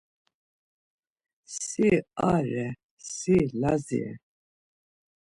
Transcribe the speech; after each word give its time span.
Si 1.65 1.89
are, 2.31 2.67
si 3.13 3.37
Lazi 3.61 3.99
re. 4.03 4.13